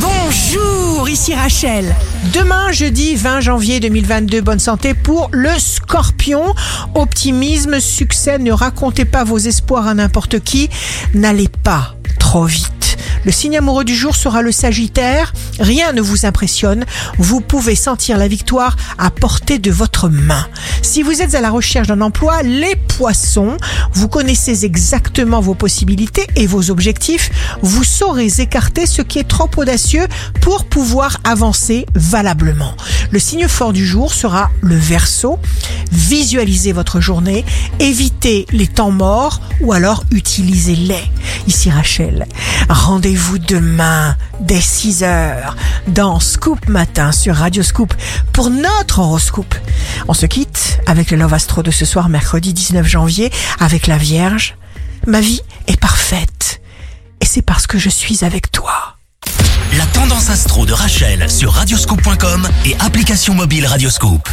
[0.00, 1.94] Bonjour, ici Rachel.
[2.32, 6.54] Demain, jeudi 20 janvier 2022, bonne santé pour le scorpion.
[6.94, 10.68] Optimisme, succès, ne racontez pas vos espoirs à n'importe qui.
[11.14, 12.96] N'allez pas trop vite.
[13.24, 15.32] Le signe amoureux du jour sera le Sagittaire.
[15.58, 16.84] Rien ne vous impressionne.
[17.18, 20.46] Vous pouvez sentir la victoire à portée de votre main.
[20.82, 23.56] Si vous êtes à la recherche d'un emploi, les poissons,
[23.98, 27.30] vous connaissez exactement vos possibilités et vos objectifs.
[27.62, 30.06] Vous saurez écarter ce qui est trop audacieux
[30.40, 32.76] pour pouvoir avancer valablement.
[33.10, 35.40] Le signe fort du jour sera le Verseau.
[35.90, 37.44] Visualisez votre journée,
[37.80, 41.02] évitez les temps morts ou alors utilisez-les.
[41.48, 42.26] Ici Rachel.
[42.68, 45.56] Rendez-vous demain dès 6 heures
[45.88, 47.92] dans Scoop Matin sur Radio Scoop
[48.32, 49.56] pour notre horoscope.
[50.08, 53.30] On se quitte avec le Love Astro de ce soir, mercredi 19 janvier,
[53.60, 54.56] avec la Vierge.
[55.06, 56.62] Ma vie est parfaite
[57.20, 58.96] et c'est parce que je suis avec toi.
[59.76, 64.30] La tendance astro de Rachel sur radioscope.com et application mobile Radioscope.